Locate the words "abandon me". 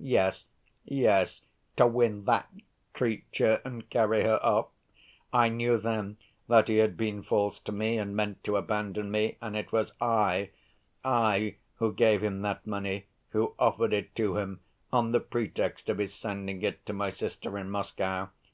8.56-9.36